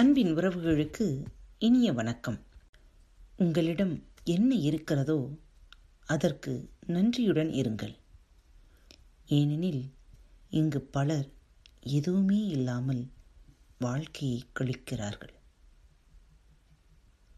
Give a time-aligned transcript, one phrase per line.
[0.00, 1.24] அன்பின் உறவுகளுக்கு
[1.58, 2.38] இனிய வணக்கம்.
[3.36, 5.30] உங்களிடம் என்ன இருக்கிறதோ
[6.06, 7.96] அதற்கு நன்றியுடன் இருங்கள்.
[9.26, 9.92] ஏனெனில்
[10.50, 11.32] இங்கு பலர்
[11.80, 13.10] எதுவுமே இல்லாமல்
[13.78, 15.34] வாழ்க்கையை கழிக்கிறார்கள்.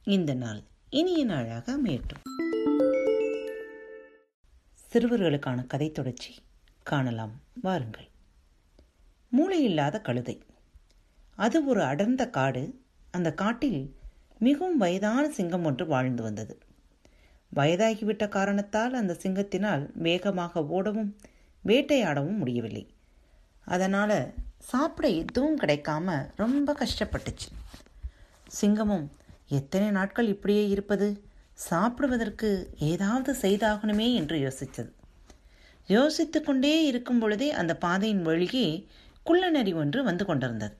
[0.02, 2.22] இந்த நாள் இனிய நாளாக அமையட்டும்.
[4.92, 6.34] சிறுவர்களுக்கான கதை தொடர்ச்சி
[6.82, 7.40] காணலாம்.
[7.62, 8.08] வாருங்கள்.
[9.30, 10.42] மூளையில்லாத கழுதை.
[11.38, 12.80] அது ஒரு அடர்ந்த காடு.
[13.10, 13.96] அந்த காட்டில்
[14.38, 16.58] மிகவும் வயதான சிங்கம் ஒன்று வாழ்ந்து வந்தது.
[17.56, 21.16] வயதாகிவிட்ட காரணத்தால் அந்த சிங்கத்தினால் வேகமாக ஓடவும்
[21.64, 22.94] வேட்டையாடவும் முடியவில்லை.
[23.64, 27.48] அதனால் சாப்பிட எதுவும் கிடைக்காம ரொம்ப கஷ்டப்பட்டுச்சு.
[28.60, 29.06] சிங்கமும்
[29.48, 31.30] எத்தனை நாட்கள் இப்படியே இருப்பது?
[31.54, 34.90] சாப்பிடுவதற்கு ஏதாவது செய்தாகணுமே என்று யோசித்தது
[35.86, 38.86] யோசித்து கொண்டே இருக்கும் பொழுதே அந்த பாதையின் வழியே
[39.22, 40.76] குள்ளநரி ஒன்று வந்து கொண்டிருந்தது.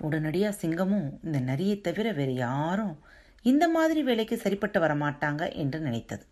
[0.00, 2.98] உடனடியாக சிங்கமும் இந்த நரியை தவிர வேறு யாரும்
[3.42, 6.26] இந்த மாதிரி வேலைக்கு சரிப்பட்டு வர மாட்டாங்க என்று நினைத்தது.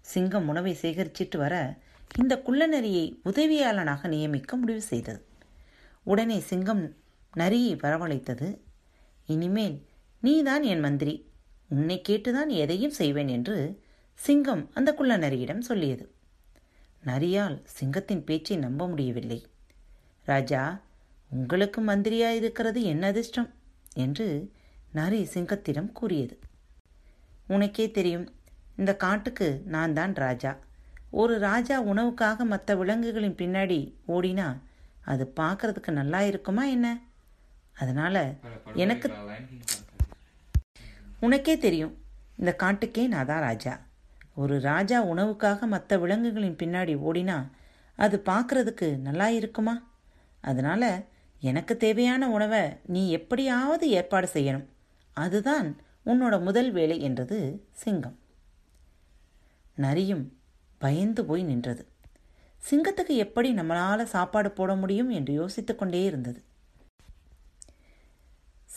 [0.00, 1.78] சிங்கம் உணவை சேகரிச்சிட்டு வர
[2.18, 5.24] இந்த குள்ளநரியை உதவியாளனாக நியமிக்க முடிவு செய்தது.
[6.02, 6.96] உடனே சிங்கம்
[7.32, 8.58] நரியை வரவழைத்தது.
[9.26, 9.86] இனிமேல்
[10.20, 11.30] நீதான் என் மந்திரி.
[11.68, 13.82] உன்னை கேட்டுதான் எதையும் செய்வேன் என்று
[14.14, 16.14] சிங்கம் அந்த குள்ளநரியிடம் சொல்லியது.
[17.06, 19.46] நரியால் சிங்கத்தின் பேச்சை நம்ப முடியவில்லை.
[20.22, 20.80] ராஜா
[21.38, 23.48] உங்களுக்கு மந்திரியாக இருக்கிறது என்ன அதிர்ஷ்டம்
[24.04, 24.26] என்று
[24.92, 26.34] நரி சிங்கத்திடம் கூறியது.
[27.48, 28.26] உனக்கே தெரியும்
[28.80, 30.52] இந்த காட்டுக்கு நான் தான் ராஜா.
[31.20, 33.78] ஒரு ராஜா உணவுக்காக மற்ற விலங்குகளின் பின்னாடி
[34.14, 34.46] ஓடினா
[35.12, 36.88] அது பார்க்கறதுக்கு நல்லா இருக்குமா என்ன?
[37.76, 38.16] அதனால
[38.74, 39.08] எனக்கு
[41.26, 41.94] உனக்கே தெரியும்
[42.40, 43.74] இந்த காட்டுக்கே நான் தான் ராஜா.
[44.42, 47.36] ஒரு ராஜா உணவுக்காக மற்ற விலங்குகளின் பின்னாடி ஓடினா
[47.98, 49.74] அது பார்க்கறதுக்கு நல்லா இருக்குமா?
[50.44, 50.84] அதனால
[51.50, 54.66] எனக்கு தேவையான உணவை நீ எப்படியாவது ஏற்பாடு செய்யணும்.
[55.12, 55.76] அதுதான்
[56.06, 58.18] உன்னோட முதல் வேலை என்றது சிங்கம்.
[59.74, 60.24] நரியும்
[60.78, 61.86] பயந்து போய் நின்றது.
[62.70, 66.42] சிங்கத்துக்கு எப்படி நம்மளால் சாப்பாடு போட முடியும் என்று யோசித்து கொண்டே இருந்தது.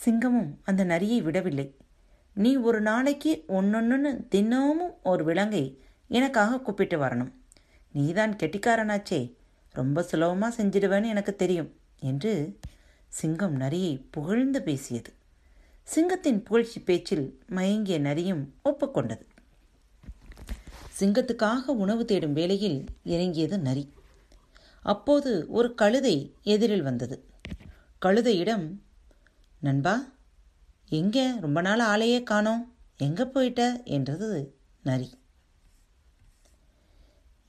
[0.04, 1.76] சிங்கமும் அந்த நரியை விடவில்லை.
[2.34, 5.64] நீ ஒரு நாளைக்கு ஒன்னொன்னு தினமும் ஒரு விலங்கை
[6.08, 7.32] எனக்காக கூப்பிட்டு வரணும்.
[7.92, 9.34] நீதான் கெட்டிக்காரனாச்சே.
[9.70, 11.76] ரொம்ப சுலபமாக செஞ்சிடுவேன்னு எனக்கு தெரியும்.
[12.00, 12.58] என்று
[13.08, 15.12] சிங்கம் நரியை புகழ்ந்து பேசியது.
[15.82, 19.26] சிங்கத்தின் புகழ்ச்சி பேச்சில் மயங்கிய நரியும் ஒப்புக்கொண்டது.
[21.00, 23.92] சிங்கத்துக்காக உணவு தேடும் வேளையில் இறங்கியது நரி.
[24.82, 27.28] அப்போது ஒரு கழுதை எதிரில் வந்தது.
[28.02, 28.74] கழுதையிடம்
[29.60, 30.16] நண்பா
[30.88, 32.74] எங்கே ரொம்ப நாள் ஆளையே காணோம்?
[32.96, 33.82] எங்கே போயிட்ட?
[33.82, 35.10] என்றது நரி.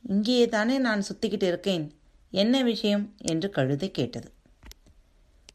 [0.02, 2.00] இங்கேயே தானே நான் சுத்திக்கிட்டு இருக்கேன்.
[2.30, 3.16] என்ன விஷயம்?
[3.18, 4.34] என்று கழுதை கேட்டது.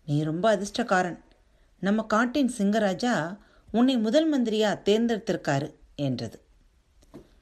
[0.07, 1.19] நீ ரொம்ப அதிர்ஷ்டக்காரன்.
[1.81, 3.37] நம்ம காட்டின் சிங்கராஜா
[3.71, 6.39] உன்னை முதல் மந்திரியா தேர்ந்தெடுத்திருக்காரு என்றது.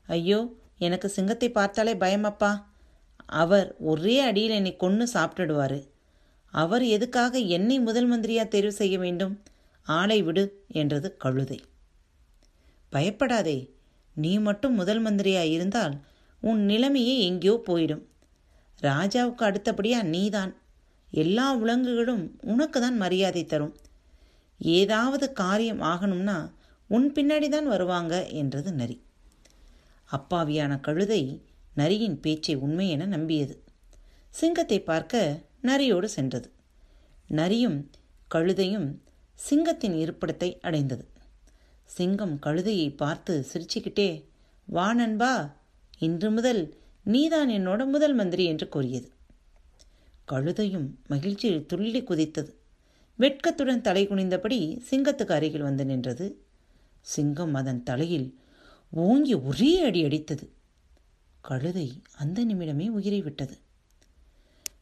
[0.07, 2.53] ஐயோ எனக்கு சிங்கத்தை பார்த்தாலே பயமப்பா.
[3.27, 5.89] அவர் ஒரே அடியில் என்னை கொன்று சாப்பிட்டுடுவாரு.
[6.53, 9.43] அவர் எதுக்காக என்னை முதல் மந்திரியா தெரிவு செய்ய வேண்டும்?
[9.83, 11.61] ஆளை விடு என்றது கழுதை.
[12.91, 13.59] பயப்படாதே
[14.15, 15.95] நீ மட்டும் முதல் மந்திரியா இருந்தால்
[16.41, 18.03] உன் நிலைமையே எங்கேயோ போயிடும்.
[18.83, 20.53] ராஜாவுக்கு அடுத்தபடியா நீதான்.
[21.13, 23.75] எல்லா விலங்குகளும் உனக்கு தான் மரியாதை தரும்.
[24.61, 26.53] ஏதாவது காரியம் ஆகணும்னா
[26.89, 28.97] உன் பின்னாடி தான் வருவாங்க என்றது நரி.
[30.09, 31.23] அப்பாவியான கழுதை
[31.75, 33.55] நரியின் பேச்சை உண்மை என நம்பியது.
[34.31, 36.49] சிங்கத்தை பார்க்க நரியோடு சென்றது.
[37.29, 37.91] நரியும்
[38.35, 38.89] கழுதையும்
[39.39, 41.05] சிங்கத்தின் இருப்பிடத்தை அடைந்தது.
[41.85, 44.25] சிங்கம் கழுதையை பார்த்து சிரிச்சுக்கிட்டே
[44.69, 45.57] வா நண்பா
[45.99, 46.63] இன்று முதல்
[47.05, 49.09] நீதான் என்னோட முதல் மந்திரி என்று கூறியது.
[50.33, 52.55] கழுதையும் மகிழ்ச்சியில் துள்ளி குதித்தது.
[53.19, 56.45] வெட்கத்துடன் தலை குனிந்தபடி சிங்கத்துக்கு அருகில் வந்து நின்றது.
[57.01, 58.39] சிங்கம் அதன் தலையில்
[58.91, 60.49] ஓங்கி ஒரே அடி அடித்தது.
[61.41, 63.59] கழுதை அந்த நிமிடமே உயிரை விட்டது.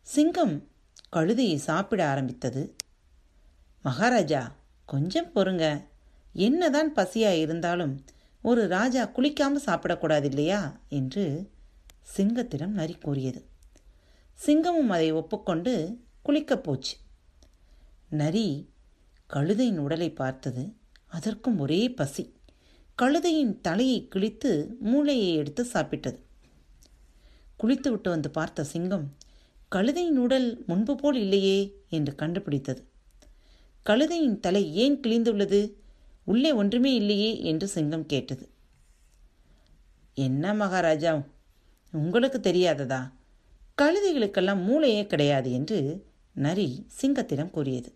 [0.02, 0.68] சிங்கம்
[1.12, 2.76] கழுதையை சாப்பிட ஆரம்பித்தது.
[3.82, 4.56] மகாராஜா
[4.86, 5.84] கொஞ்சம் பொறுங்க.
[6.32, 8.04] என்னதான் பசியா இருந்தாலும்
[8.42, 10.80] ஒரு ராஜா குளிக்காம சாப்பிடக்கூடாது இல்லையா?
[10.88, 11.50] என்று
[12.16, 13.49] சிங்கத்திடம் நரி கூறியது.
[14.46, 16.96] சிங்கமும் அதை ஒப்புக்கொண்டு குளிக்கப் போச்சு.
[18.08, 18.68] நரி
[19.26, 20.72] கழுதையின் உடலை பார்த்தது.
[21.06, 22.32] அதற்கும் ஒரே பசி.
[22.94, 26.18] கழுதையின் தலையை கிழித்து மூளையை எடுத்து சாப்பிட்டது.
[27.62, 29.16] குளித்து விட்டு வந்து பார்த்த சிங்கம்
[29.68, 32.88] கழுதையின் உடல் முன்பு போல் இல்லையே என்று கண்டுபிடித்தது.
[33.82, 35.72] கழுதையின் தலை ஏன் கிழிந்துள்ளது?
[36.24, 38.50] உள்ளே ஒன்றுமே இல்லையே என்று சிங்கம் கேட்டது.
[40.14, 41.22] என்ன மகாராஜா?
[41.92, 43.10] உங்களுக்கு தெரியாததா?
[43.80, 47.94] கழுதைகளுக்கெல்லாம் மூளையே கிடையாது என்று நரி சிங்கத்திடம் கூறியது.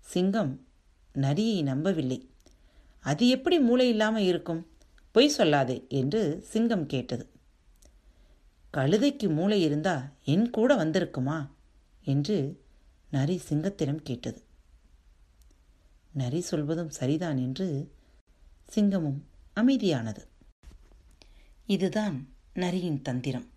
[0.00, 0.66] சிங்கம்
[1.12, 2.30] நரியை நம்பவில்லை.
[3.00, 4.66] அது எப்படி மூளை இல்லாமல் இருக்கும்?
[5.10, 7.30] பொய் சொல்லாதே என்று சிங்கம் கேட்டது.
[8.74, 11.48] கழுதைக்கு மூளை இருந்தா என் கூட வந்திருக்குமா?
[12.04, 12.62] என்று
[13.10, 14.42] நரி சிங்கத்திடம் கேட்டது.
[16.12, 17.92] நரி சொல்வதும் சரிதான் என்று
[18.74, 19.20] சிங்கமும்
[19.56, 20.26] அமைதியானது.
[21.66, 23.51] இதுதான் நரியின் தந்திரம்.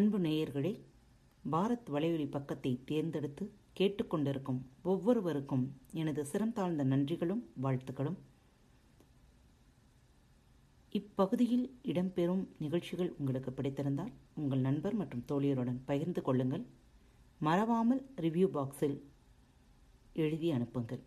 [0.00, 0.80] அன்பு நேயர்களே
[1.50, 3.44] பாரத் வலையொலி பக்கத்தை தேர்ந்தெடுத்து
[3.78, 8.16] கேட்டுக்கொண்டிருக்கும் ஒவ்வொருவருக்கும் எனது சிறந்தாழ்ந்த நன்றிகளும் வாழ்த்துக்களும்.
[10.90, 16.64] இப்பகுதியில் இடம்பெறும் நிகழ்ச்சிகள் உங்களுக்கு பிடித்திருந்தால் உங்கள் நண்பர் மற்றும் தோழியருடன் பகிர்ந்து கொள்ளுங்கள்.
[17.38, 18.98] மறவாமல் ரிவ்யூ பாக்ஸில்
[20.12, 21.02] எழுதி அனுப்புங்கள்.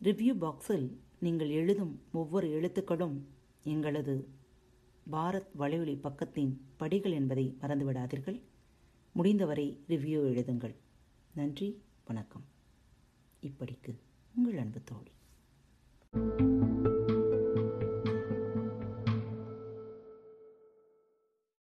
[0.00, 0.88] ரிவ்யூ பாக்ஸில்
[1.20, 3.18] நீங்கள் எழுதும் ஒவ்வொரு எழுத்துக்களும்
[3.62, 4.38] எங்களது
[5.12, 8.40] பாரத் வலையொலி பக்கத்தின் படிகள் என்பதை மறந்துவிடாதீர்கள்.
[9.12, 10.74] முடிந்தவரை ரிவ்யூ எழுதுங்கள்.
[11.34, 12.44] நன்றி வணக்கம்.
[13.42, 13.98] இப்படிக்கு
[14.34, 16.58] உங்கள் அன்பு தோழி.